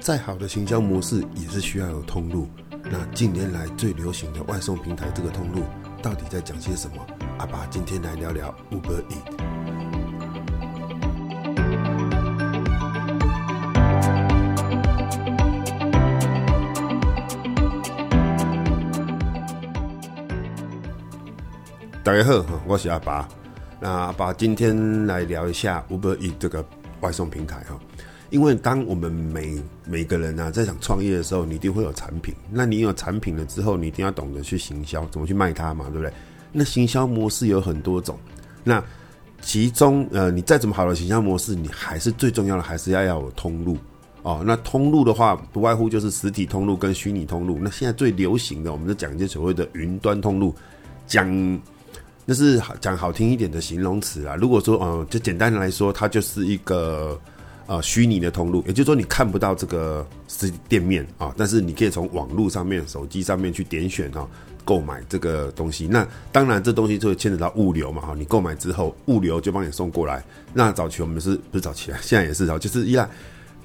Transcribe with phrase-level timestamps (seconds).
[0.00, 2.48] 再好的行销模式也是需要有通路。
[2.84, 5.64] 那近年来最流行的外送平台这个通路
[6.02, 7.06] 到底在讲些什么？
[7.38, 9.36] 阿爸今天来聊聊 Uber e a t。
[22.02, 23.28] 大家好，我是阿爸。
[23.78, 26.64] 那阿爸今天来聊一下 Uber e a t 这个
[27.00, 27.78] 外送平台哈。
[28.30, 32.34] 因为当我们每每个人啊在想创业的时候，你一定会有产品。
[32.50, 36.12] 那你有产品了之后，你一定要懂得去行销，怎么去卖它嘛，对不对？
[36.52, 38.18] 那行销模式有很多种。
[38.62, 38.84] 那
[39.40, 43.78] 其中呃，你再怎么好的行销模式，你还是最重要的，还是要要有通路
[44.22, 44.42] 哦。
[44.44, 47.58] 那通路的话，不外乎就是实体通路跟虚拟通路。
[47.62, 50.54] 那现在最流行的，我们就讲一些所谓的云端通路，
[51.06, 51.26] 讲
[52.26, 54.36] 那是讲好听一点的形容词啦。
[54.36, 57.18] 如果说呃，就简单的来说，它就是一个。
[57.68, 64.26] 呃，虚拟的通路，也就是说你看不到这个实店面啊，但是你可以从网络上面、手机上面去点选哈，
[64.64, 65.86] 购买这个东西。
[65.86, 68.14] 那当然，这东西就会牵扯到物流嘛哈。
[68.16, 70.24] 你购买之后，物流就帮你送过来。
[70.54, 71.98] 那早期我们是不是早期啊？
[72.00, 73.06] 现在也是啊，就是依赖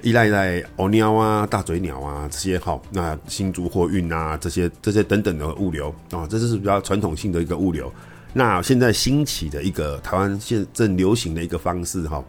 [0.02, 2.78] 依赖在欧鸟啊、大嘴鸟啊这些哈。
[2.90, 7.90] 那新竹货运啊这些这些等等的物流啊，这是比较传统性的一个物流。
[8.34, 12.22] 那现在兴起的一个台湾现正流行的一个方式哈。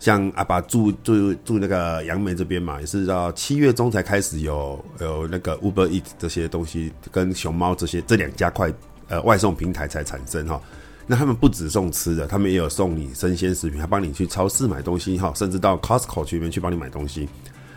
[0.00, 8.72] 像阿爸住住住那个杨梅这边嘛，也是到七月中才开始有有那个 Uber Eat 这些东西，跟熊猫这些这两家快
[9.08, 10.58] 呃外送平台才产生哈。
[11.06, 17.28] 那他们不止送吃的，他们也有送你生鲜食品，还帮你去超市买东西哈，甚至到 Costco 去里面去帮你买东西。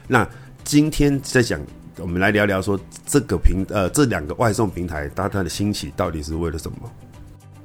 [0.07, 0.25] 那
[0.63, 1.59] 今天在讲，
[1.97, 6.77] 我们来聊聊说这个平呃这两个外送平台它它的兴起到底是为了什么？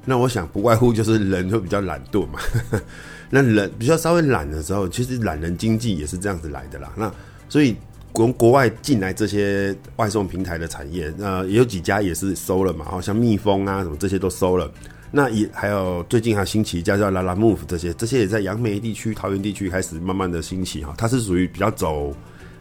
[0.08, 2.40] 那我想不外乎就是人会比较懒惰嘛。
[3.28, 6.90] 那人比较稍微懒的时候，其实懒人经济也是这样子来的啦。
[6.96, 7.12] 那
[7.46, 7.76] 所以
[8.14, 14.72] 从国外进来这些外送平台的产业，呃，也有几家也是收了嘛，好像蜜蜂啊什么这些都收了。
[15.10, 20.94] 那也还有最近还兴起一家叫拉拉 move 这些，这些也在杨梅地区、桃园地区开始慢慢的兴起哈。
[20.96, 22.14] 它是属于比较走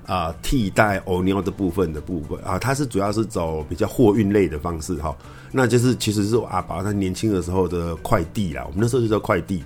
[0.07, 5.15] 啊、呃、替代欧尼奥的部分的部分啊，它是主要是走比较货运类的方式哈。
[5.51, 9.63] 那就是其实是我阿爸他年轻的时候的快递啦，我们那时候就叫快递。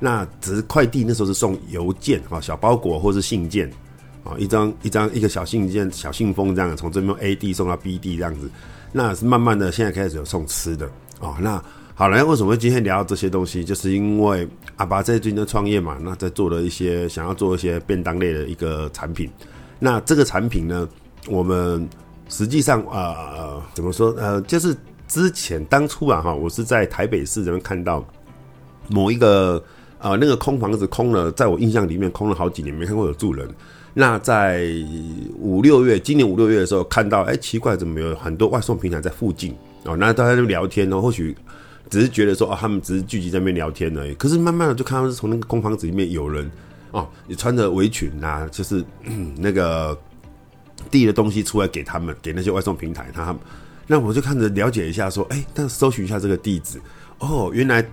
[0.00, 3.70] 那只是快递，那时候是送邮件啊，小包裹或是信件
[4.24, 8.50] 啊，一张一张一个小信件、小信封这样，从这边 A 地送到 B 地这样子。
[8.90, 10.86] 那是慢慢的，现在开始有送吃的
[11.20, 11.36] 啊。
[11.40, 11.62] 那
[11.94, 13.64] 好了，为什么会今天聊到这些东西？
[13.64, 19.30] 就是因为阿爸在最近的创业嘛，那在做了一些想要做一些便当类的一个产品。
[19.82, 20.88] 那这个产品呢，
[21.26, 21.88] 我们
[22.28, 24.76] 实际上呃怎么说呃，就是
[25.08, 28.04] 之前当初啊哈，我是在台北市这边看到
[28.88, 29.60] 某一个。
[30.02, 33.48] 啊、那个空房子空了，在我印象里面空了好几年，没看过有住人。
[33.94, 34.66] 那在
[35.38, 39.54] 五六月，今年五六月的时候，看到，哎，奇怪，怎么有很多外送平台在附近？
[39.84, 41.36] 哦，那大家就聊天哦，或许
[41.88, 44.12] 只是觉得说，哦，他们只是聚集在那边聊天而已。
[44.14, 46.50] 可是慢慢的就看到是从那个空房子里面有人，
[46.92, 48.84] 哦，你穿着围裙啊，就是
[49.36, 49.98] 那个
[50.90, 53.38] 递的东西出来给他们，给那些外送平台，他们，
[53.86, 56.80] 那我就看着了解一下，说，哎，但搜寻一下这个地址，
[57.18, 57.84] 哦，原来。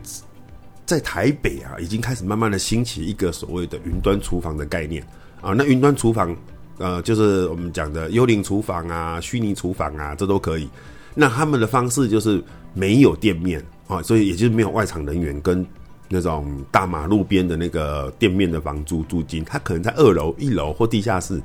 [0.85, 5.03] 在台北啊，已经开始慢慢的兴起一个所谓的云端厨房的概念
[5.39, 5.53] 啊。
[5.55, 6.35] 那云端厨房，
[6.79, 10.67] 呃，就是我们讲的幽灵厨房啊、虚拟厨房啊，这都可以。
[11.13, 12.43] 那他们的方式就是
[12.73, 15.63] 没有店面啊，所以也就是没有外场人员跟
[16.09, 21.41] 那种大马路边的那个店面的房租租金，它可能在二楼、一楼或地下室。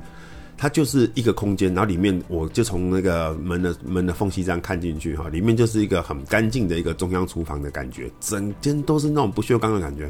[0.57, 10.09] 它就是一个空间，然后里面我就从那个门的门的缝隙这样看进去哈，里面就是一个很干净的一个中央厨房的感觉，整间都是那种不锈钢的感觉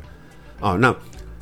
[0.59, 0.73] 啊。
[0.73, 0.95] 那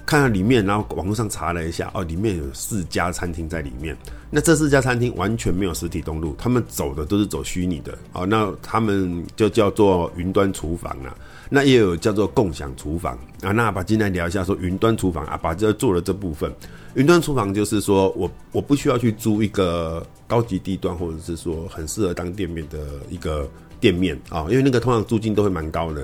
[0.06, 3.94] 看到里面，然后网络上查了一下哦，里面有四家餐厅在里面。
[4.30, 8.24] 那这四家餐厅完全没有实体通路，他们走的都是走虚拟的啊。
[8.24, 11.14] 那他们就叫做云端厨房啊。
[11.56, 13.52] 那也有叫做共享厨房啊。
[13.52, 16.52] 那阿拔今天聊一下说云端厨房，阿拔就做了这部分。
[16.96, 23.48] 云端厨房就是说我我不需要去租一个高级地段，或者是说很适合当店面的一个
[23.80, 26.04] 店面啊，因为那个通常租金都会蛮高的。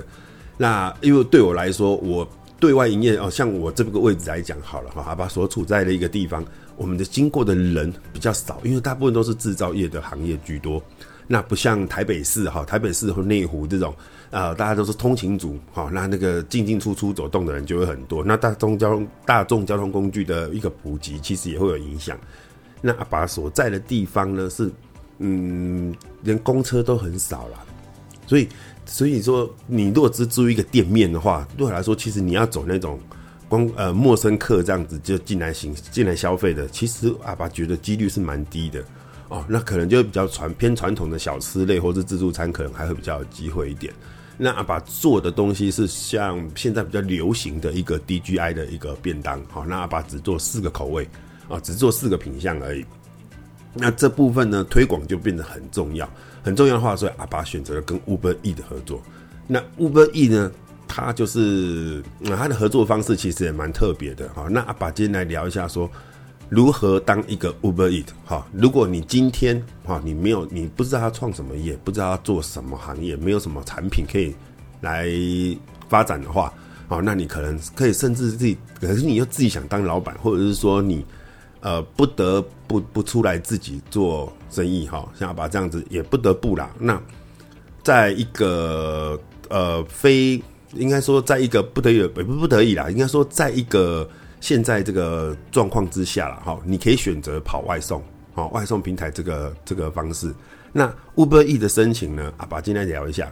[0.56, 2.28] 那因为对我来说，我
[2.60, 6.44] 对外营业哦，像我这个位置来讲好了哈，阿拔所处在的一个地方，
[6.76, 10.80] 我们的经过的人比较少，因为大部分都是制造业的行业居多。
[11.32, 13.94] 那不像台北市哈，台北市和内湖这种。
[14.32, 18.22] 啊、呃，大家都是通勤族，好、那那个进进出出走动的人就会很多。
[18.24, 22.16] 那大众交通、大众交通工具的一个普及，其实也会有影响。
[22.80, 24.70] 那阿爸所在的地方呢，是
[25.18, 25.92] 嗯，
[26.22, 27.58] 连公车都很少了。
[28.24, 28.48] 所以，
[28.86, 33.00] 所以说，你如果只租一个店面的话，对我来说，其实你要走那种
[33.48, 38.80] 光呃陌生客这样子就进来行进来消费的，其实阿爸觉得几率是蛮低的
[39.30, 39.42] 哦。
[39.48, 43.90] 那可能就比较传偏传统的小吃类或是自助餐，可能还会比较有机会一点。
[44.36, 51.08] 那阿爸做的东西是像现在比较流行的一个 DGI 的一个便当，好，那阿爸只做四个口味
[51.48, 52.84] 啊，只做四个品相而已。
[53.74, 56.08] 那这部分呢，推广就变得很重要，
[56.42, 59.02] 很重要的话，所以阿爸选择了跟 Uber E 的合作。
[59.46, 60.50] 那 Uber E 呢，
[60.88, 64.28] 它就是那它的合作方式其实也蛮特别的。
[64.34, 65.88] 好，那阿爸今天来聊一下说，
[66.50, 68.46] 如何当一个 Uber Eat 哈。
[68.52, 74.34] 如果你今天哈，你没有，你不知道他创什么业，不知道他做什么行业，没有什么产品可以
[74.82, 75.08] 来
[75.88, 76.52] 发展的话，
[76.88, 81.02] 好，那你可能可以甚至自己，可是你又自己想当老板，或者是说你。
[81.62, 86.70] 呃，不得不不出来自己做生意哈，像阿爸这样子也不得不啦。
[86.78, 86.98] 那
[87.82, 89.20] 在一个
[89.50, 90.42] 呃非
[90.72, 94.08] 应该说，在一个不得已不不得已啦，应该说在一个
[94.40, 98.02] 现在这个状况之下了哈，你可以选择跑外送，
[98.34, 100.34] 好，外送平台这个这个方式。
[100.72, 103.30] 那 Uber E 的申请呢，阿爸今天聊一下。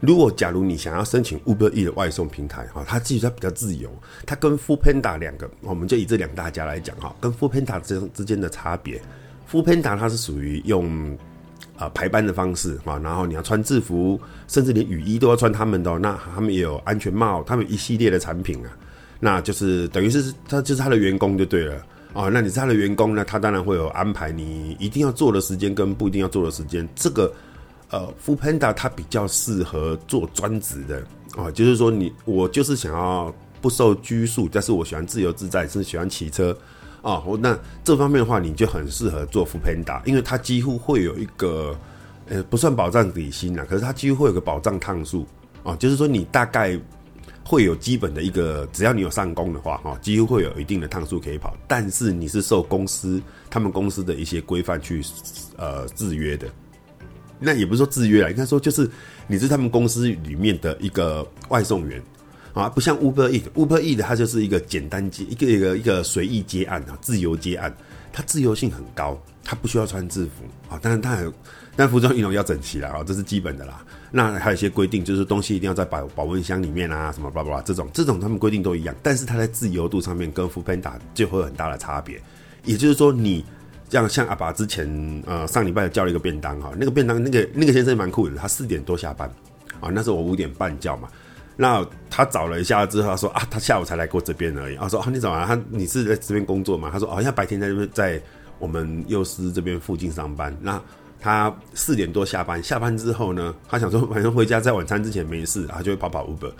[0.00, 3.90] 如果假如你想要申请 Uber E 的外送平台，哈，它其实它比较自由，
[4.26, 9.00] 它跟 Foodpanda 两个，我们就以这两大家来讲，哈，跟 Foodpanda 之之间的差别
[9.50, 11.16] ，Foodpanda 它是属于用
[11.78, 18.70] 啊、排班的方式，哈，然后你要穿制服，甚至连雨衣都要穿他们的，那他们也有安全帽，他们一系列的产品啊，
[19.24, 21.80] 那就是等于是他就是他的员工就对了，
[22.12, 27.32] 哦，那你是他的员工那，他当然会有安排你一定要做的时间跟不一定要做的时间，这个。
[27.94, 31.04] 呃，Full Panda 它比较适合做专职的
[31.36, 33.30] 啊，就是说你我就是想要
[33.60, 36.56] 不受拘束，但是我喜欢自由自在，是喜欢骑车
[37.02, 37.22] 啊。
[37.38, 37.54] 那
[37.84, 41.78] 这方面的话，你就很适合做 Full Panda，因为它几乎会有一个
[42.30, 45.26] 呃不算保障底薪啦，可是它几乎会有个保障趟数
[45.62, 46.80] 啊，就是说你大概
[47.44, 55.02] 会有基本的一个，只要你有上工的话哈，几乎会有一定的趟数可以跑，但是你是受公司他们公司的一些规范去
[55.56, 56.46] 呃制约的。
[57.38, 58.88] 那也不是说制约啊，应该说就是
[59.26, 62.00] 你是他们公司里面的一个外送员
[62.54, 67.74] 啊，不像 Uber Eat，Uber Eat 它就是一个简单接一个一个一个随意接案啊，自由接案，
[68.12, 71.32] 它自由性很高，它不需要穿制服啊，但是它有，
[71.74, 73.84] 但服装仪容要整齐啦啊，这是基本的啦。
[74.10, 82.20] 那还有一些规定，就是东西一定要在保保温箱里面啊，什么巴拉巴拉这种这种他们规定都一样，但是它在自由度上面跟 Foodpanda 就会有很大的差别，
[82.64, 83.44] 也就是说你。
[83.90, 89.30] 像像阿爸之前呃上礼拜叫了一个便当哈，那个便当那个那个先生蛮酷的，他四点多下班
[89.82, 91.10] 啊，那时候我五点半叫嘛，
[91.56, 96.90] 那他找了一下之后他说啊，他下午才来过这边而已，他说啊你怎么他你是在这边工作吗？
[96.92, 98.20] 他说好像白天在这边在
[98.58, 100.80] 我们幼师这边附近上班，那
[101.20, 106.52] 他四点多下班，下班之后呢，他想说晚上回家在晚餐之前没事，他就会跑跑 Uber。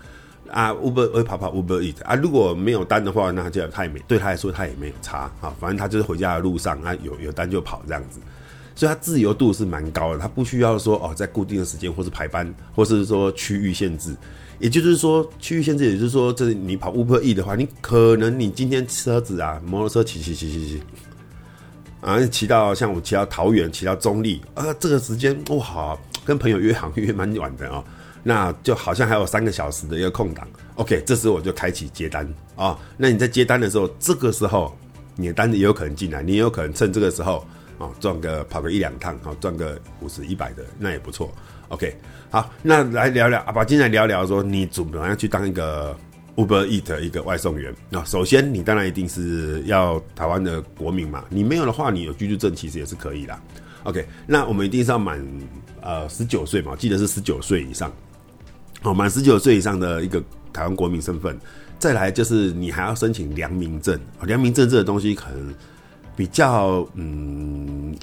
[0.51, 5.21] 啊，Uber 会跑跑 Uber Eat 啊，如果没有单的话，那就他也没对他来说他也没有差。
[5.41, 8.21] 啊，反正他就是回家的路上啊，有有单就跑这样子，
[8.75, 14.15] 所以他自由度是蛮高的，他不需要说哦，在固定的时间或是排班，或是说区域限制，
[14.59, 20.83] 也就是说区域限制，也就是说，这你跑 Uber E 的话，你可能你今天车子啊，摩托车骑骑骑骑骑，
[22.01, 27.85] 啊，骑到像我骑到桃园，骑到中坜啊，这个时间哇，好，跟朋友约好约蛮晚的啊。
[28.25, 30.47] 那就好像还有三个小时的一个空档
[30.77, 32.25] ，OK，这时我就开启接单。
[32.55, 34.73] 啊、那你在接单的时候，这个时候
[35.17, 37.45] 你的单子也有可能进来，你也有可能趁这个时候
[37.79, 41.33] 啊赚、个跑个一两趟，好、哦、赚个五十一百的，那也不错。
[41.69, 41.97] OK，
[42.31, 45.97] 好，那来聊聊阿拔，今天来聊聊说你怎么样去当一个
[46.37, 53.39] Uber Eat 一个外送员啊、首先，你当然一定是要台湾的国民嘛，你没有的话，你有居住证其实也是可以的。
[53.85, 55.27] OK，那我们一定是要满
[55.81, 57.91] 呃十九岁嘛，记得是十九岁以上。
[58.83, 61.39] 哦，满十九岁以上的一个台湾国民身份，
[61.79, 63.99] 再来就是你还要申请良民证。
[64.23, 65.55] 良民证这个东西可能
[66.15, 67.97] 比较嗯，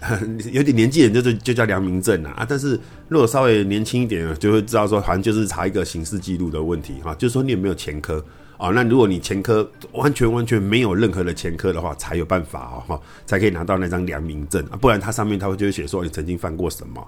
[0.51, 2.32] 有点年纪人就是就叫良民证啊。
[2.38, 8.24] 啊，但是如果稍微年轻一点，就会知道说，好像就是查一个刑事记录的问题哈，就是说你有没有前科
[8.58, 8.70] 啊？
[8.70, 17.08] 那如果你前科完全完全没有任何的前科的话，才有办法哦，哈，才可以拿到那张良民证啊，不然它上面它会就会写说你曾经犯过什么。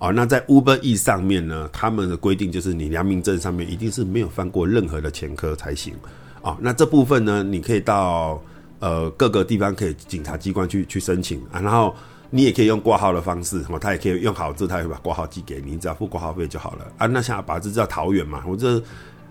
[0.00, 5.92] 哦，那在 Uber E 上面呢，他们的规定就是你良民证上面一定是没有犯过任何的前科才行。
[6.40, 8.40] 哦，那这部分呢，你可以到
[8.80, 11.94] 呃各个地方可以警察机关去去申请啊，然后
[12.30, 17.06] 你也可以用挂号的方式，哦，他也可以用好字，他也会把挂号寄给你，你只要付挂号费就好了啊。
[17.06, 18.82] 那像把这叫桃园嘛，我这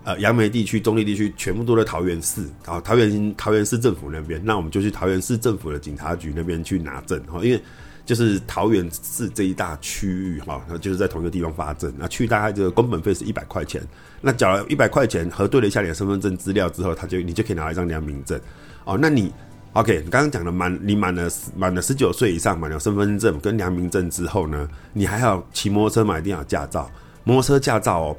[0.08, 7.60] 呃杨梅地区、中坜地区全部都在桃园市，然后，桃园桃园市政府那边，那我们就去桃园市政府的警察局那边去拿证，哈，因为。
[8.06, 13.82] 就是桃园市这一大区域哈，那就是在同一个地方发证，那去大概这个工本费是一百块钱，
[14.22, 18.40] 那缴了一百块钱，核对了一下你的身份证资料之后，他就你就可以拿一张良民证
[18.84, 18.96] 哦。
[18.98, 19.30] 那你
[19.74, 26.90] OK，你刚刚讲的满你满了满了十九岁以上，满了身份证跟良民证之后呢，你还要骑摩托车嘛，一定要驾照，
[27.24, 28.16] 摩托车驾照哦。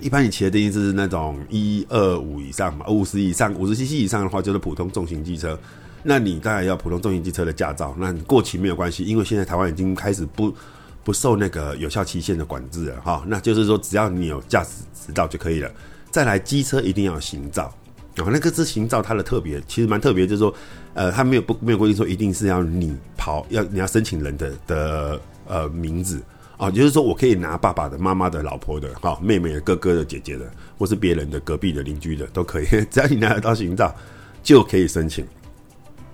[0.00, 5.58] 一般你骑的定义是那种一二五以上嘛，五十以上，五十 cc 以上的话就是普通重型机车。
[6.02, 10.54] 那你当然要普通重型机车的驾照，那你过期没有关系，因为现在台湾已经开始不
[11.02, 13.24] 不受那个有效期限的管制了哈。
[13.26, 15.70] 那就是说，只要你有驾驶执照就可以了。
[16.10, 17.64] 再来，机车一定要行照
[18.16, 20.54] 啊，那个是行照，它的特别其实蛮特别，就是说，
[20.94, 26.22] 呃，它没有不没有规定说一定是要你跑要你要申请人的的呃名字。
[26.60, 30.44] 啊，就是说我可以拿爸爸的、妈妈的、老婆的、哈妹妹的、哥哥的、姐姐的，
[30.76, 33.90] 或是别人的、隔壁的、邻居的都可以， 只要你拿得到行照，
[34.42, 35.26] 就可以申请。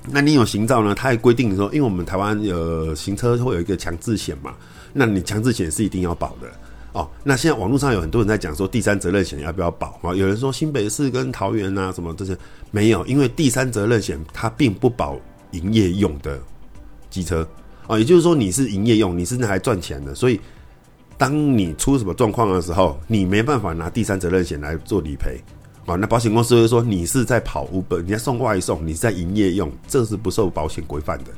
[0.09, 0.95] 那你有行照呢？
[0.95, 4.55] 它还规定说，因为我们台湾有行车会有一个强制险嘛，
[4.93, 6.49] 那你强制险是一定要保的
[6.93, 7.11] 哦。
[7.25, 10.15] 那现在网络上有很多人在讲说，第三责任险要不要保啊？
[10.15, 12.38] 有人说新北市跟桃园啊什么这些
[12.71, 15.19] 没有，因为第三责任险它并不保
[15.50, 16.41] 营业用的
[17.11, 17.45] 机车。
[17.87, 20.40] 啊，也就是说你是营业用，你是那还赚钱的，所以
[21.16, 25.40] 当你出什么状况的时候，你没办法拿第三责任险来做理赔。
[25.87, 31.31] 啊，那保险公司会说你是在跑 Uber，你在送外送，你是在营业用，这是不受保险规范的。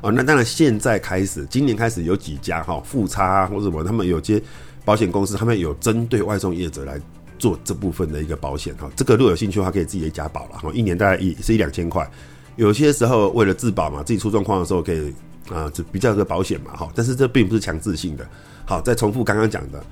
[0.00, 4.42] 啊，那当然现在开始，今年开始有几家哈富差啊或什么，他们有些
[4.84, 7.00] 保险公司他们有针对外送业者来
[7.38, 8.90] 做这部分的一个保险哈。
[8.96, 12.10] 这个如果有兴趣的话，可以自己加保了哈，一年大概也是一两千块。
[12.56, 15.14] 有些时候为了自保嘛，自己出状况的时候可以。
[15.52, 18.26] 啊，这比较个保险嘛，哈，但是这并不是强制性的。
[18.64, 19.84] 好，再重复刚刚讲的，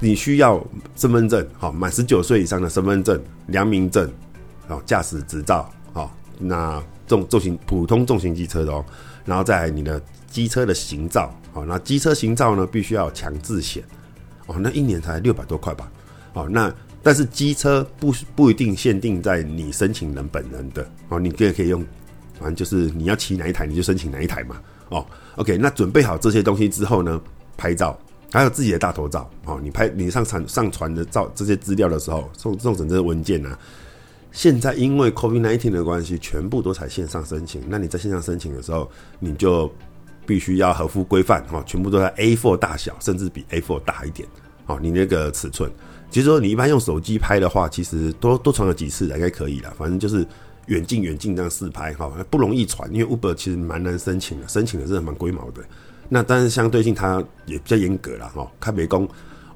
[0.00, 0.64] 你需要
[0.96, 4.10] 身份证，好，满十九岁以上的身份证、良民证，
[4.66, 8.84] 好，驾驶执照，好，那重重型普通重型机车的哦，
[9.24, 13.84] 然后再你的机车的行照，好，那机车行照呢，必须要强制险，
[14.46, 15.88] 哦，那一年才六百多块吧，
[16.32, 21.84] 好，那但是机车不不一定限定在你申请人本人的，哦，你也可以用，
[22.40, 24.56] 反正就是你要骑哪一台你就申请哪一台嘛。
[24.90, 25.04] 哦
[25.36, 27.20] ，OK，那准备好这些东西之后呢，
[27.56, 27.98] 拍照，
[28.32, 33.56] 还有自己的大头照，哦，你拍你上传上传的照这些资料的时候，送送整这文件呢、
[34.30, 37.62] 现在因为 COVID-19 的关系，全部都采线上申请。
[37.68, 39.72] 那你在线上申请的时候，你就
[40.26, 44.28] 必须要合乎规范，哈，全部都在 A4 大小，甚至比 A4 大一点，
[44.66, 45.70] 哦，你那个尺寸，
[46.10, 50.26] 其实说你一般用手机拍的话，其实多多传了几次应该可以了，反正就是。
[50.66, 55.62] 远近远近这样试拍哈，不容易传，因为 Uber 其实蛮难申请的，申请的是蛮龟毛的。
[56.08, 59.08] 那但是相对性它也比较严格了哈，看美工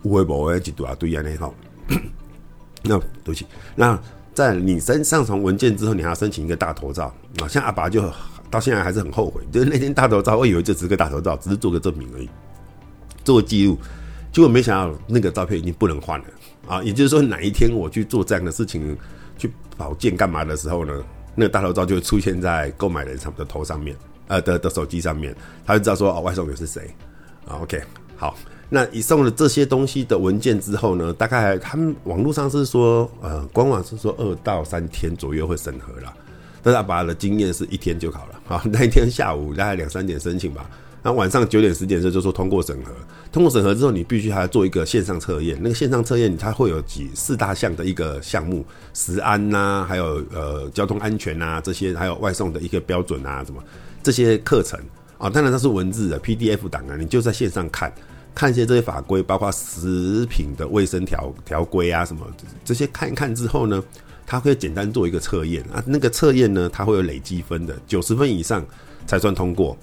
[0.03, 1.53] 无微博诶几多啊对呀那哈。
[2.85, 3.99] 那对不起，那
[4.35, 7.49] 在你申上传文件之后，你还要申请一个大头照啊。
[7.49, 8.03] 像阿爸就
[8.51, 12.29] 到现在还是很后悔，就是那天大头照，我以为这只是个大头照，只是做个证明而已，
[13.25, 13.79] 做个记录，
[14.33, 16.27] 结果没想到那个照片已经不能换了
[16.67, 16.83] 啊。
[16.83, 18.97] 也就是说，哪一天我去做这样的事情。
[19.39, 20.93] 去保健干嘛的时候呢？
[21.35, 25.33] 那个大头照就会出现在购买人他们的头上面，呃的的手机上面，
[25.65, 26.93] 他就知道说哦，外送员是谁
[27.47, 27.81] 啊？OK，
[28.17, 28.37] 好，
[28.69, 36.13] 那你送了这些东西的文件之后呢，大概他们网络上是说，呃，官网是说二到三天左右会审核啦，
[36.61, 40.69] 但是阿拔的经验是一天就好了，好，那一天下午大概两三点申请吧。
[41.05, 42.93] 那晚上九点十点的时候就说通过审核，
[43.31, 45.59] 通过审核之后，你必须还要做一个线上测验。
[45.61, 53.63] 那个线上测验它会有几四大项的一个项目，食安呐、还有呃交通安全呐、这些，还有外送的一个标准啊什么
[54.03, 54.81] 这些课程
[55.19, 55.29] 啊。
[55.29, 57.93] 当然它是文字的 PDF 档啊，你就在线上看
[58.35, 62.27] 看一些这些法规，包括食品的卫生条条规啊什么
[62.65, 63.85] 这些看一看之后呢，
[64.27, 65.85] 它会简单做一个测验啊。
[65.87, 68.65] 那个测验呢，它会有累积分的，九十分以上
[69.07, 69.77] 才算通过。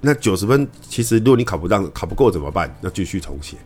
[0.00, 2.72] 那九十分，其实如果你考不到、考不过怎么办？
[2.82, 3.56] 要继续重写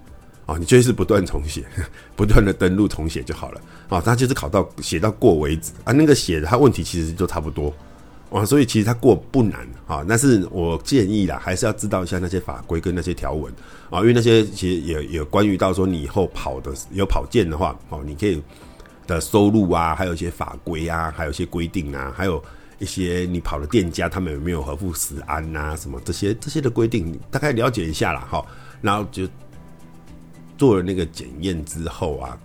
[0.47, 0.57] 啊！
[0.59, 1.65] 你就是不断重写，
[2.17, 4.01] 不断的登录重写就好了啊！
[4.01, 5.93] 他就是考到写到过为止啊！
[5.93, 7.75] 那个写的他问题其实就差不多
[8.31, 10.05] 啊，所以其实他过不难啊。
[10.09, 13.53] 但是我建议啦，还是要知道一下那些法规跟那些条文
[13.91, 18.43] 啊，因为那些其实也也关于到说你以后跑的有跑件的话哦，你可以
[19.07, 22.43] 的收入啊，还有一些法规啊，还有一些规定啊，还有。
[22.81, 25.77] 一些你跑的店家，他们有没有合乎食安呐？
[25.77, 28.27] 什么这些这些的规定，大概了解一下啦。
[28.29, 28.45] 哈。
[28.83, 29.29] 然后就
[30.57, 32.41] 做了那个检验之后啊，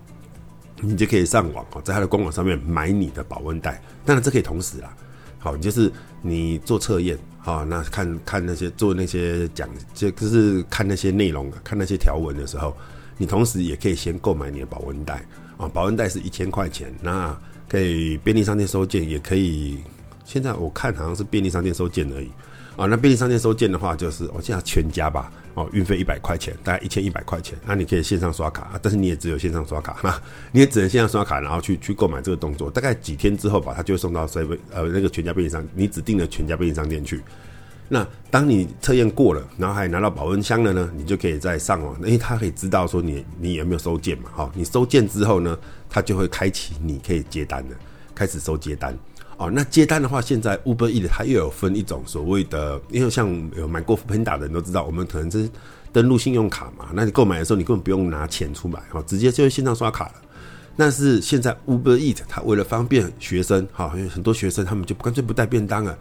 [0.81, 3.81] 你就可以上网哦，在他的官网上面买你的保温袋。
[4.03, 4.93] 当然这可以同时啦，
[5.39, 5.89] 好，就是
[6.21, 12.75] 你做测验，好，那看看那些做那些讲，就就是看那些内容，看那些条文的时候，
[13.17, 15.25] 你同时也可以先购买你的保温袋
[15.55, 15.69] 啊。
[15.69, 17.33] 保温袋是一千块钱，那
[17.69, 19.79] 可以便利商店收件，也可以。
[20.25, 22.29] 现在我看好像是便利商店收件而已，
[22.75, 37.21] 啊，那便利商店收件的话，就是我现在全家吧，哦，运费一百块钱，大概一千一百块钱，那你可以线上刷卡，但是你也只有线上刷卡，哈， 你也只能线上刷卡，然后去去购买这个动作，大概几天之后吧，它就会送到 seven 呃那个全家便利商，你指定的全家便利商店去。
[37.87, 45.55] 那当你测验过了，然后还拿到保温箱了呢，你就可以再上网，因为它可以知道说你你有没有收件嘛，好，你收件之后呢，
[45.87, 47.75] 它就会开启你可以接单的，
[48.15, 48.97] 开始收接单。
[49.37, 53.27] 哦，那接单的话，现在 Uber Eat 它又有分一种所谓的，因为像
[53.57, 55.49] 有买过 f a n d a 的人都知道，我们可能是
[55.91, 60.13] 登录信用卡嘛，那你购买的时候你根本不用拿钱出来，哈，直接就是线上刷卡了。
[60.77, 65.97] 但是现在 Uber Eat 它为了方便学生，哈，因为很多学生他们就干脆不带便当了，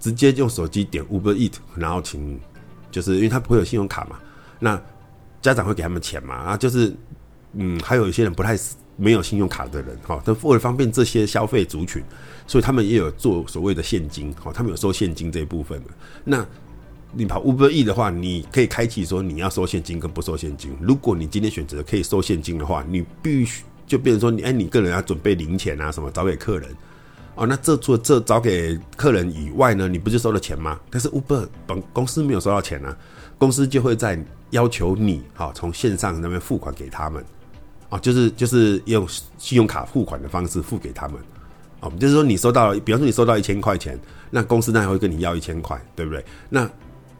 [0.00, 2.40] 直接用手机点 Uber Eat，然后请，
[2.90, 4.18] 就是因为他不会有信用卡嘛，
[4.58, 4.80] 那
[5.40, 6.92] 家长会给他们钱嘛，啊，就是，
[7.52, 8.58] 嗯，还有一些人不太。
[8.94, 12.00] 没有信用卡的人，哈，都为了方便这些消费族群，
[12.52, 15.90] 所以他们也有做所谓的现金，好，他们有收现金这一部分的。
[16.22, 16.46] 那
[17.10, 20.76] 你跑 Uber E 的话，你可以开启说你要收现金跟不收现金。
[20.78, 26.68] 如果你今天选择可以收现金的话，你必须就变成说你，哎，你个人要准备零钱啊，什么找给客人，
[27.36, 30.78] 哦，那这除了这找给客人以外呢，你不就收了钱吗？
[30.90, 32.94] 但是 Uber 本公司没有收到钱啊，
[33.38, 37.24] 公司就会在要求你，哈，从线上那边付款给他们。
[37.88, 41.16] 啊，就是就是用信用卡付款的方式付给他们，
[41.82, 43.98] 哦，就是说你收到，比方说你收到一千块钱，
[44.30, 46.24] 那公司那会跟你要一千块，对不对？
[46.48, 46.70] 那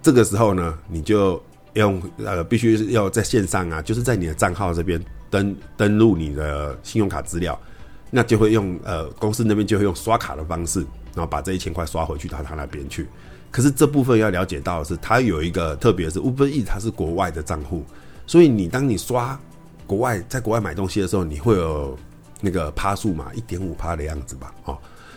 [0.01, 1.43] 这个时候呢，你就
[1.75, 7.61] 用呃，必须要在线上啊，就是在你的账号这边登登录你的信用卡资料，
[8.09, 10.79] 那就会用呃，公司那边就会用刷卡的方式，
[11.13, 13.09] 然后把这一千块刷回去到他那边去。
[13.51, 17.85] 可是这部分要了解到的是，它有一个特别是 Uber E 它是国外的账户，
[18.27, 19.39] 所以你当你刷。
[19.85, 21.99] 国外在国外买东西的时候，你会有
[22.43, 24.77] 那个趴数嘛，一点五趴的样子吧，哦，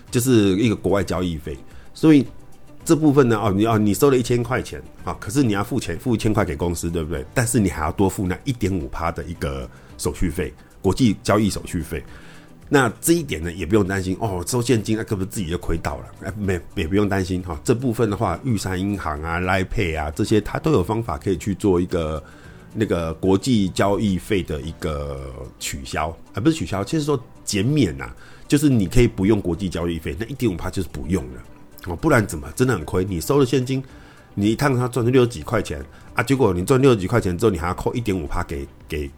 [0.09, 1.57] 就是一个国外交易费。
[1.93, 2.25] 所以
[2.85, 7.25] 这部分呢，哦，你哦你收了一千块钱啊，可是你要付钱付一千块给公司，对不对？
[7.33, 9.67] 但是你还要多付那一点五趴的一个
[9.97, 12.03] 手续费，国际交易手续费。
[12.69, 16.05] 那这一点呢，也不用担心哦，收现金那可不是自己就亏到了？
[16.25, 17.59] 哎，没也不用担心哈。
[17.63, 22.23] 这部分的话，玉山银行啊、Line Pay 啊这些，它都有方法可以去做一个。
[22.77, 28.13] 那个国际交易费的一个取消，而不是取消，其实说减免呐、
[28.49, 31.41] 就是你可以不用国际交易费，那一点五趴就是不用了
[31.87, 33.05] 哦，不然怎么真的很亏？
[33.05, 33.81] 你收了现金，
[34.33, 35.81] 你一趟他赚了六十几块钱
[36.13, 39.09] 啊，结果你赚六十几块钱之后，你还要扣一点五趴给给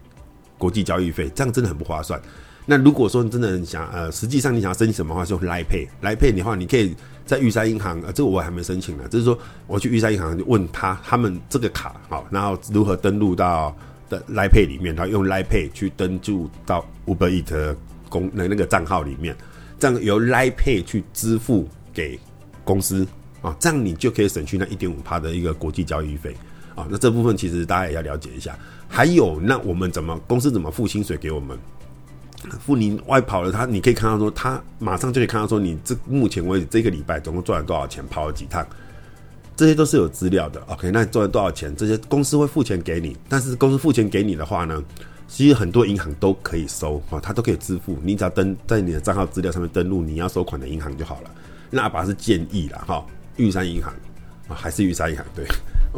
[0.58, 2.22] 国际交易费，这样真的很不划算。
[2.66, 6.96] 那如果说你真的想呃，实际上你想要申请什么话，就来配来配的话，你可以。
[7.28, 9.04] 在玉山银行，呃，这个我还没申请呢。
[9.10, 9.38] 就是说，
[9.68, 13.76] 我去玉山银行就问他，他们这个卡好，然后如何登录到
[14.10, 17.76] 的 l i p a y 里面，然后用 l i p a y 去登录到 Uber Eat
[18.10, 19.36] 公的那个账号里面，
[19.78, 22.18] 这样由 l i p a y 去支付给
[22.64, 23.06] 公司
[23.42, 26.36] 啊，这样你就可以省去那一点五趴的一个国际交易费
[26.76, 26.88] 啊。
[26.90, 28.58] 那这部分其实大家也要了解一下。
[28.88, 31.60] 还有，那我们怎么公司怎么付薪水给我们？
[32.60, 38.66] 付你外跑了，他你可以看到说，他马上就可以看到说，你这目前为止这个礼拜总共赚了多少钱，跑了几趟，
[39.56, 40.62] 这些都是有资料的。
[40.68, 41.76] OK，那你赚了多少钱？
[41.76, 44.84] 这些公司会付钱给你，但是公司付钱给你的话呢，
[45.28, 51.32] 其实很多银行都可以收啊，他都可以支付，你只要登在你的账号资料上面登录你要收款的银行就好了。
[51.70, 53.92] 那阿拔是建议啦，哈，玉山银行
[54.48, 55.46] 啊，还是玉山银行对。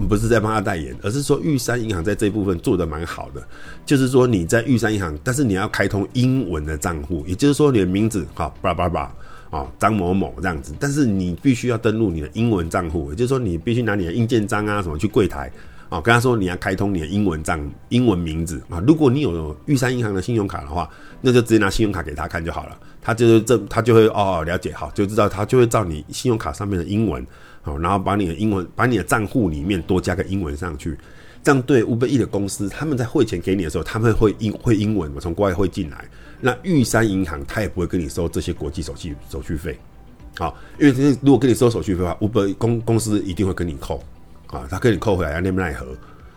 [0.07, 3.41] 不是在帮他代言，而是说玉山银行在这部分做的蛮好的。
[3.85, 9.13] 就是说你在玉山银行，但是你要开通英文的账户，也就是说你的名字好，叭叭叭，
[9.49, 10.73] 啊，张某某这样子。
[10.79, 15.51] 但是你必须要登录你的英文账户，也就是说你必须拿你的硬件章啊什么去柜台
[15.89, 18.81] 啊，跟他说你要开通你的英文账、英文名字啊。
[18.87, 22.79] 如果你有玉山银行的信用卡的话，那就直接拿信用卡给他看就好了。
[23.01, 27.25] 他就是这，他就会哦了解好，就知道他就会照你信用卡上面的英文。
[27.61, 30.97] 好，然后把你的英文，把你的账户里面多加个英文上去，
[31.43, 36.05] 这样对 Uber Eats 的公司，他们在汇钱给你的时候，他们会英会英文，我从国外汇进来，
[36.39, 39.77] 那玉山银行他也不会跟你收这些国际手续手续费，
[40.37, 44.01] 好，因为如果跟你收手续费的话，Uber 公公司一定会跟你扣，
[44.51, 45.85] 啊，他跟你扣回来要奈不奈何，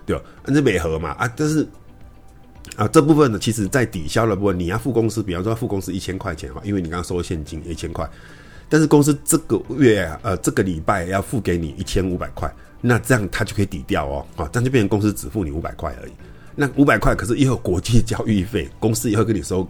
[0.06, 0.22] 对吧？
[0.44, 1.66] 那没合嘛，啊，但是
[2.76, 8.08] 啊这部分呢，其实在抵消的部分，你要付公司，比方说付公司一千块钱哈，因为你刚刚收现金一千块。
[8.68, 16.12] 但是公司这个月呃这个礼拜要付给你一千五百块，那这样他就可以抵掉哦，啊，这样就变成公司只付你五百块而已。
[16.54, 19.66] 那五百块可是也有国际交易费，公司也会跟你收，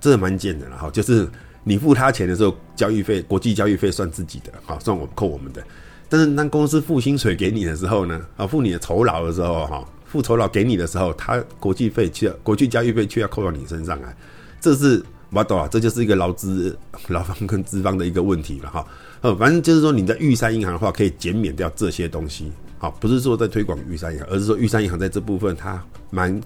[0.00, 0.90] 这蛮贱的了哈。
[0.90, 1.28] 就是
[1.62, 5.62] 你付他钱的时候，交易费国际交易费算自己的，好，算我扣我们的。
[6.10, 14.16] 但是当公司付薪水给你的时候呢，啊，付你的酬劳的时候哈，付酬劳给你的时候，他国际费却国际交易费却要扣到你身上来，
[14.58, 16.74] 这是我懂了，这就是一个劳资
[17.08, 18.86] 劳方跟资方的一个问题了哈。
[19.20, 22.50] 呃，反正就是说你在玉山银行的话，可以减免掉这些东西。
[22.78, 26.40] 好，不是说在推广玉山银行，而是说玉山银行在这部分它蛮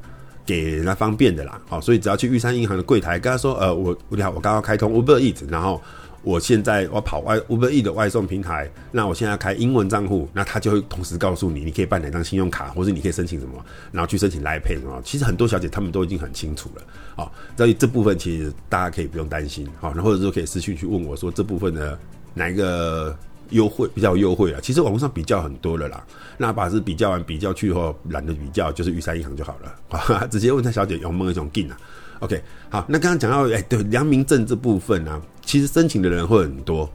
[0.44, 1.60] 给人家方便的啦。
[1.68, 5.80] 好，所以只要去玉山银行的柜台跟他说，呃，我你好，我刚刚开通 Uber Eats，然后。
[6.22, 13.54] 我现在我跑外 Uber E 的外送平台，那我现在开英文账户，那他就会同时告诉你，你可以办哪张信用卡，或者你可以申请什么，
[13.90, 15.00] 然后去申请 Line Pay 什么。
[15.04, 16.82] 其实很多小姐她们都已经很清楚了，
[17.16, 21.98] 好，所以这部分其实大家可以不用担心，好，或者说可以私信去问我说这部分的
[22.34, 23.16] 哪一个
[23.50, 24.60] 优惠比较优惠啊？
[24.62, 26.06] 其实网络上比较很多了啦，
[26.38, 31.76] 那把是比较完比较去后懒得比较，就是玉山银行就好了，好，直接问他小姐有没有一种进啊
[32.22, 36.88] ？OK，好，那刚刚讲到，哎、对，良民证这部分呢、啊，其实申请的人会很多，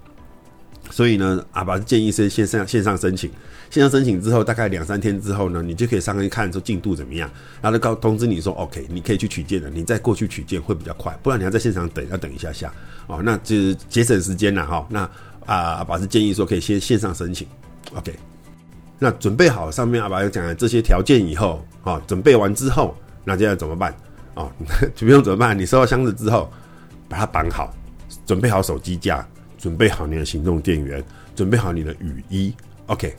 [0.90, 3.30] 所以呢，阿拔建议是线上线上申请，
[3.70, 7.30] 线上申请之后，大概两三天之后呢，你就可以上去看说进度怎么样，
[7.62, 12.72] 然后就告通知你说，OK，你可以去取件了，你再过去取件会比较快，不然你要在现场等，要等一下下，
[13.08, 14.88] 哦，那就是节省时间了哈。
[14.90, 15.02] 那
[15.46, 17.46] 啊，阿拔是建议说可以先线上申请
[17.94, 18.14] ，OK，
[18.98, 23.94] 那准备好上面阿拔又讲了这些条件以后，啊，准备完之后，那接下来怎么办？
[24.38, 24.52] 哦，
[24.96, 25.58] 就不用怎么办？
[25.58, 26.48] 你收到箱子之后，
[27.10, 27.74] 把它绑好，
[28.26, 31.04] 准备好手机架，准备好你的行动电源，
[31.36, 32.54] 准备好你的雨衣。
[32.86, 33.16] OK，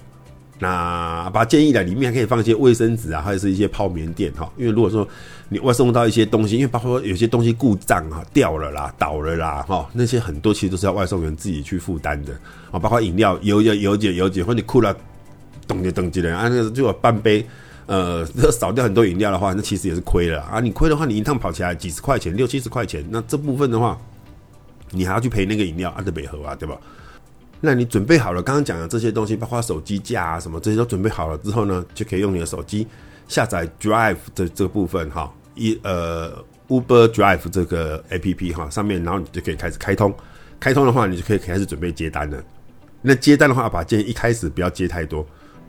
[0.61, 4.49] 那把建议的里面还可以放一些卫生纸啊，或者是一些泡棉垫哈。
[4.57, 5.07] 因为如果说
[5.49, 12.33] 你外送到一些东西，因为包括有些东西故障啊，掉了啦、倒了啦哈，那些很多其实都是要外送员自己去负担的
[12.71, 12.79] 啊。
[12.79, 14.97] 包括饮料有有有解有解，或者你哭了，
[15.67, 17.45] 咚就咚几的啊，那个就有半杯。
[17.89, 20.61] 呃，这 少掉很多饮料的话，那其实也是亏了啊！
[20.61, 23.99] 你亏的话，你一趟跑起来几十块钱，六七十块钱，那这部分的话，
[24.91, 26.79] 你还要去赔那个饮料，啊，这北河啊，对吧？
[27.63, 32.87] 那你准备好了，刚刚讲的这些东西，包括手机架啊什么，这些都准备好了之后呢，就可以用你的手机
[33.27, 40.15] 下载 Drive 的这个部分哈，一呃 Uber Drive 这个 APP 哈，上面然后你就可以开始开通，
[40.61, 42.45] 开通的话，你就可以开始准备接单了。
[43.01, 45.27] 那接单的话，把建议一开始不要接太多。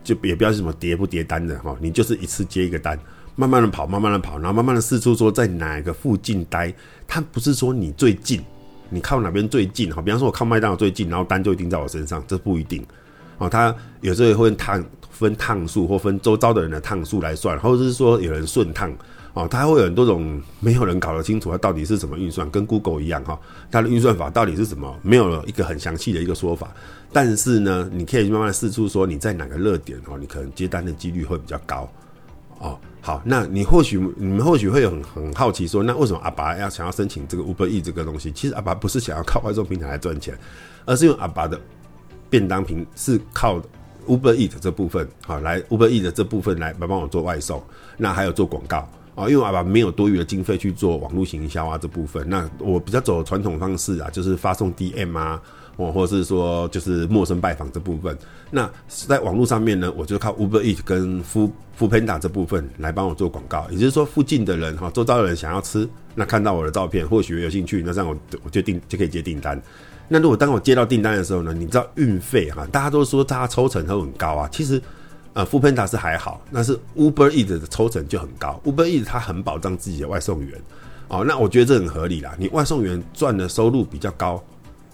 [0.09, 2.97] 就也不要什么叠不叠单的哈，你就是一次接一个单，
[3.35, 6.73] 慢慢的跑，慢慢的跑，然后慢慢的试出说在哪个附近待。
[7.07, 8.41] 它不是说你最近，
[8.89, 10.01] 你靠哪边最近哈？
[10.01, 12.83] 比方说我靠麦当劳最近，然后单就一定在我身上，这不一定。
[13.37, 18.91] 哦，它有时候会趟分趟数或分周遭的人的趟数来算，或者是说有人顺趟。
[19.33, 26.73] 哦，它会有很多种，没有人搞得清楚它到底是怎么运算，跟 Google 一样哈，它的运算法到底是什么，没有一个很详细的一个说法。
[27.11, 31.89] 但是呢，你可以慢慢试出说你在哪个热点哦，你可能接单的几率会比较高。
[32.59, 38.31] 哦，好，那你或许你们或许会有很很好奇说，那为什么阿爸要想要申请这个 Uber E 这个东西？
[38.31, 40.37] 其实阿爸不是想要靠外送平台来赚钱，
[40.85, 41.59] 而是用阿爸的
[42.29, 43.61] 便当平是靠
[44.07, 47.63] Uber E 的这部分好来 Uber E 的这部分来来帮我做外送，
[47.95, 48.87] 那还有做广告。
[49.15, 55.41] 啊，因为阿爸没有多余的经费去做网络行销啊这部分，那我比较走传统方式啊，就是发送 DM 啊，
[55.79, 58.15] 或或者是说就是陌生拜访这部分。
[58.51, 69.59] 那在网络上面呢，我就靠 Uber Eats 跟 Food Foodpanda 这部分来帮我做广告，也就是说附近的人哈，周遭的人想要吃，那看到我的照片，或许有兴趣，那这样我我就订就可以接订单。
[70.09, 74.81] 那如果当我接到订单的时候呢，你知道运费哈，大家都说大家抽成都很高啊，其实。
[75.33, 78.59] 呃，Foodpanda 是还好，但是 Uber Eats 的抽成就很高。
[78.65, 80.59] Uber Eats 它很保障自己的外送员，
[81.07, 82.33] 哦，那我觉得这很合理啦。
[82.39, 84.43] 你外送员赚的收入比较高，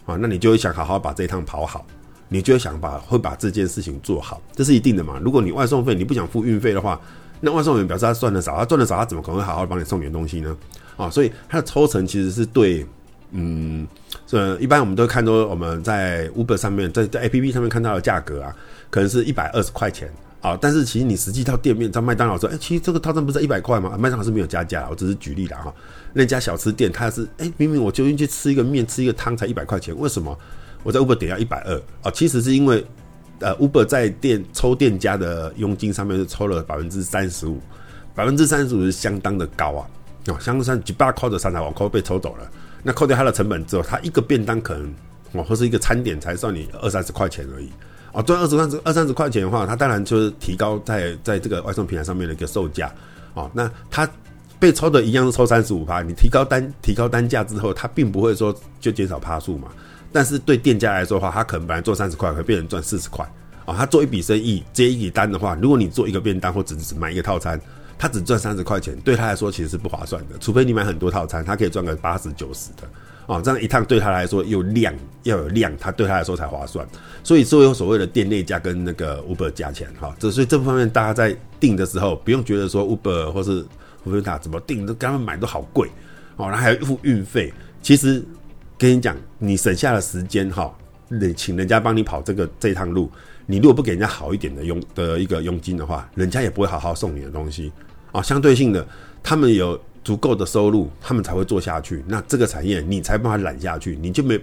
[0.06, 1.86] 啊，那你就会想好好把这一趟跑好，
[2.30, 5.20] 你就会想把会把这件事情做好，这是一定的嘛。
[5.24, 7.00] 如果你外送费你不想付运费的话，
[7.42, 10.56] 那外送员表示他赚的少，他赚的少，他怎么可能会好好帮你送点东西呢？
[10.96, 12.86] 啊，所以他的抽成其实是对，
[13.32, 13.88] 嗯，
[14.32, 18.56] 呃，一般我们都看到我们在 Uber 上面，在在 APP 上面看到的价格啊，
[18.90, 20.10] 可能是一百二十块钱。
[20.46, 23.98] 啊，但是其实你实际到店面，在麦当劳说，哎、其实这个套餐不是一百块吗？
[23.98, 25.74] 麦当劳是没有加价，我只是举例了哈。
[26.14, 30.38] 那家小吃店，它是，哎、明明我就进去吃一个面，吃一个汤才一百块钱，为什么
[30.84, 31.76] 我在 Uber 点要一百二？
[32.04, 32.86] 啊，其实是因为，
[33.40, 37.60] 呃，Uber 在店抽店家的佣金上面是抽了百分之三十五，
[38.14, 39.90] 百分之三十五是相当的高啊。
[40.28, 42.48] 哦，相当几百块的三台网扣被抽走了，
[42.84, 44.94] 那扣掉它的成本之后，它一个便当可能，
[45.32, 47.72] 哦，或是一个餐点才算你二三十块钱而已。
[48.16, 52.90] 哦，赚二十块、二三十块钱的话，它当然就是提高在在这个外送平台上面的一个售价。
[53.34, 54.10] 哦，那它
[54.58, 59.68] 被抽的一样是抽三十五趴，你提高单提高单价之后，它并不会说就减少趴数嘛。
[60.14, 63.30] 但是对店家来说的话，他可能本来做三十块，会变成赚四十块。
[63.66, 67.60] 哦，他做一笔生意接一笔单的话，如果你做一个便当或只只买一个套餐，
[67.98, 70.38] 他只赚三十块钱，对他来说其实是不划算的。
[70.40, 72.88] 除非你买很多套餐，他可以赚个八十九十的。
[73.28, 76.88] 哦，这样一趟对他来说有量，要有量，他对他来说才划算。
[77.24, 83.66] 所以说有所谓的店内价跟那个 Uber 价钱，哈，这所以这方面大家在订的时候，不用觉得说 Uber 或是
[84.06, 85.90] Foodpanda 怎么订都跟他们买都好贵，
[86.38, 87.52] 哦，然后还要付运费。
[87.82, 88.24] 其实
[88.78, 90.72] 跟你讲，你省下了时间哈，
[91.08, 93.12] 你请人家帮你跑这个这一趟路，
[93.48, 97.72] 你如果不给人家好一点的佣的一个佣金的话，人家也不会好好送你的东西
[98.12, 98.22] 啊。
[98.22, 98.88] 相对性的，
[99.24, 102.02] 他们有足够的收入，他们才会做下去。
[102.08, 104.40] 那这个产业你才办法揽下去，你就没。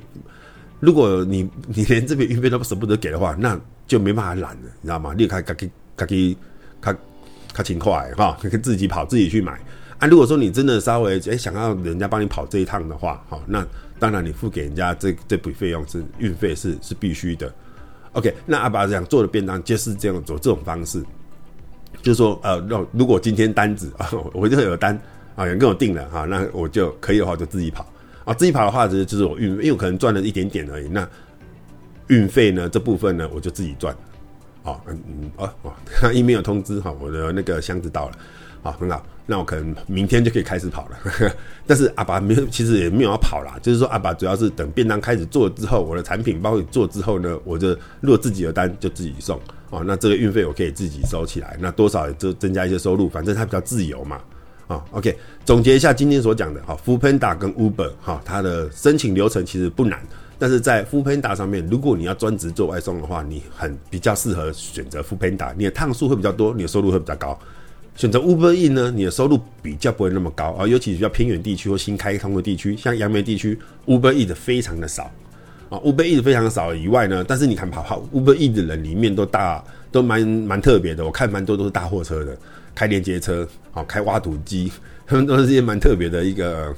[0.80, 5.14] 如果你你连这边运费都舍不得给的话，那就没办法揽了，你知道吗？
[5.16, 6.06] 你开开开开
[6.80, 6.96] 开
[7.54, 9.52] 开勤快哈，可以自己跑自己去买
[9.98, 10.08] 啊。
[10.08, 13.64] 如果说你真的稍微诶想要人家帮你跑这一趟的话，哈，那
[14.00, 17.54] 当然你付给人家这这笔费用是运费是是必须的。
[18.14, 21.00] OK，那阿拔讲做的便当就是这样做这种方式，
[22.02, 22.58] 就是说呃，
[22.92, 25.00] 如果今天单子啊， 我就有单
[25.34, 27.86] 啊，人跟我定了哈，那我就可以的话就自己跑。
[28.24, 30.88] 啊，自己跑的话，就是就是我运，因为我可能赚了一点点而已。
[30.88, 31.08] 那
[32.08, 33.96] 运费呢，这部分呢，我就自己赚。
[34.62, 38.16] 好，嗯嗯，哦哦，他 一没有通知哈，我的那个箱子到了，
[38.62, 39.04] 好，很好。
[39.26, 40.96] 那我可能明天就可以开始跑了。
[41.02, 41.34] 呵呵，
[41.66, 43.58] 但是阿爸没有，其实也没有要跑啦。
[43.62, 47.68] 就是说阿爸主要是等便当开始做之后，我的产品包括做之后呢，我就
[48.00, 49.40] 如果自己有单就自己送。
[49.70, 54.20] 哦，那这个运费我可以自己收起来，那多少也就增加一些收入，反正它比较自由嘛。
[54.72, 60.00] 啊，OK，总结一下今天所讲的，哈，Foodpanda 跟 Uber，哈，它的申请流程其实不难，
[60.38, 67.38] 但是在 Foodpanda 上面，如果你要专职做外送的话，你很比较适合选择 Foodpanda，你的趟数会比较多，你的收入会比较高。
[67.94, 75.10] 选择 Uber E 呢，你的收入比较不会那么高啊，尤其比较偏远地区或新开通的地区，像杨梅地区，Uber Eats 非常的少
[75.68, 82.34] 啊，Uber Eats 非常的少以外呢，但是你看跑跑 Uber E 的人里面都大，都蛮蛮特别的，我看蛮多都是大货车的。
[82.74, 84.72] 开连接车，好开挖土机，
[85.06, 86.74] 他 们都是一些蛮特别的一个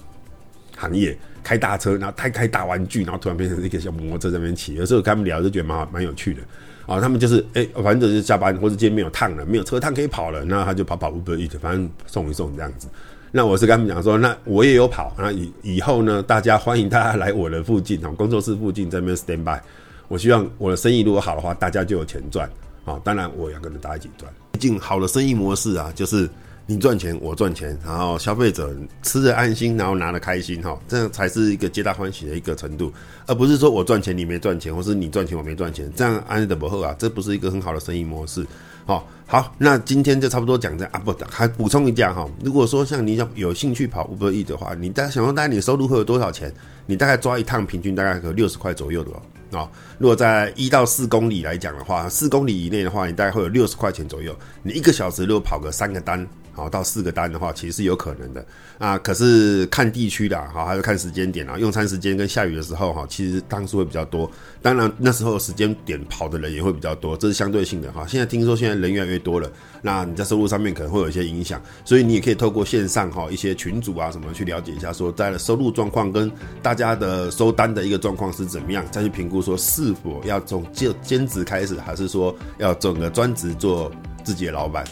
[0.77, 1.17] 行业。
[1.45, 4.77] 开大车，然后开开大玩具，然后突然变成一个小摩托车在那边骑。
[4.77, 6.41] 有时候跟他们聊，就觉得蛮蛮有趣的。
[6.87, 12.89] 啊，他们就是哎、反正就是下班或者今天没有趟了，没有车趟可以跑了，那他就跑跑 Uber EAT，反正送一送这样子。
[13.31, 19.61] 那我是跟他们讲说，那我也有跑，那以以后呢，大家欢迎大家来我的附近，哦，工作室附近在那边 stand by。
[20.09, 22.49] 我希望我的生意如果好的话，大家就有钱赚。
[22.87, 24.33] 啊，当然我要跟着大家一起赚。
[24.65, 26.27] 毕竟好的生意模式啊，就是
[26.65, 32.91] 你赚钱，我赚钱，然后消费者吃得安心，然后拿得开心，哈，这样才是一个皆大欢喜的一个程度，
[33.27, 38.43] 而不是说我赚钱你没赚钱，或是你赚钱我没赚钱，这样安的不好啊，这不是一个很好的生意模式。
[38.87, 46.51] 好，好，那今天就差不多讲这啊，不，还补充一下哈，如果说像你要有兴趣跑 Uber Eats 的话，你大概想说，大概你收入会有多少钱？
[46.87, 49.21] 你大概抓一趟平均大概有六十块左右的哦。
[49.55, 54.37] 啊，如果在一到四公里来讲的话，四公里以内的话，你大概会有六十块钱左右。
[54.63, 56.27] 你一个小时如果跑个三个单。
[56.55, 58.45] 好，到四个单的话，其实是有可能的
[58.79, 58.97] 啊。
[58.99, 61.59] 可是看地区的，哈，还是看时间点啊。
[61.59, 64.31] 用餐时间跟下雨的时候，哈，其实单数会比较多。
[64.63, 68.07] 当然，那时候时间点跑的人也会比较多，这是相对性的哈。
[68.07, 69.51] 现在听说现在人越来越多了，
[69.83, 76.31] 那你在收入上面可能会有一些影响，所以你也可以透过线上哈一些群组啊什么去了解一下，说在收入状况跟
[76.63, 83.91] 大家的收单的一个状况是怎么样，再去评估说是否要从兼兼职开始，还是说要整个专职做
[84.23, 84.85] 自己的老板。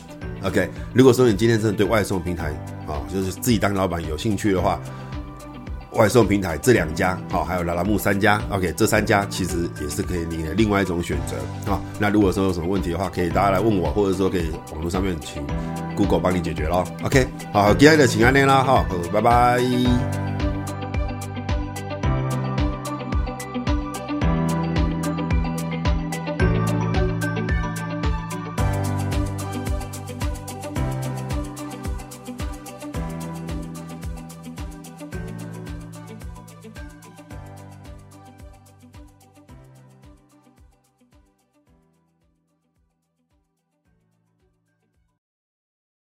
[0.44, 2.48] OK，如果说你今天真的对外送平台
[2.86, 4.80] 啊，就是自己当老板有兴趣的话，
[5.92, 11.80] 外送平台这两家好，还有拉拉木三家，OK，这三家其实也是可以你的另外一种选择啊。
[11.98, 15.44] 那如果说有什么问题的话，可以大家来问我，或者说可以网络上面请
[15.96, 16.84] Google 帮你解决咯。
[17.04, 20.31] OK，好，今天的请按内啦，哈，拜拜。